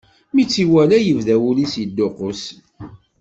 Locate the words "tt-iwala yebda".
0.45-1.35